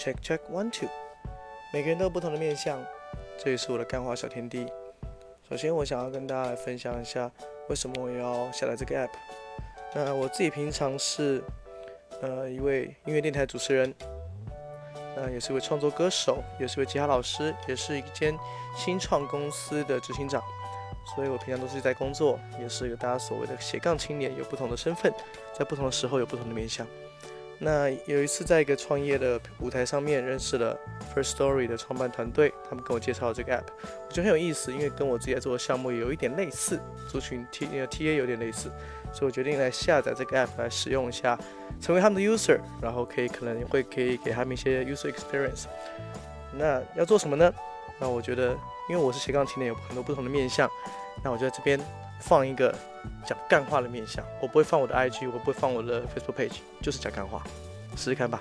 [0.00, 0.88] Check check one two，
[1.74, 2.82] 每个人都有不同的面相，
[3.36, 4.66] 这也是我的干花小天地。
[5.46, 7.30] 首先，我想要跟大家来分享一下，
[7.68, 9.10] 为什么我要下载这个 app。
[9.94, 11.44] 那我自己平常是
[12.22, 13.94] 呃一位音乐电台主持人，
[15.14, 18.34] 那也是一位创作歌手，也是位吉他老师，也是一间
[18.74, 20.42] 新创公司的执行长。
[21.14, 25.12] 所以我平常都是在工作，也是一个大家所谓的斜杠青年，有不同的身份，
[25.52, 26.86] 在不同的时候有不同的面相。
[27.62, 30.74] 那有一次在一个创业的舞台上面认识了
[31.14, 33.66] First Story 的创办团队，他们跟我介绍这个 app，
[34.08, 38.70] 我觉得很有意思，因为跟我自己在做的项目有一点类似，族群 T T A 有点类似，
[39.12, 41.38] 所以我决定来下载这个 app 来使用一下，
[41.82, 45.64] 成为他们的 user，然后可以可能会可以给他们一些 user experience。
[46.54, 47.52] 那要做什么呢？
[47.98, 48.56] 那我觉得，
[48.88, 50.66] 因为我是斜杠青年，有很多不同的面向，
[51.22, 51.78] 那我就在这边
[52.20, 52.72] 放一个。
[53.24, 57.42] 讲干话的面相，我不会放我的 IG，我不会放我的 Facebook page，就是讲干话，
[57.96, 58.38] 试试看吧。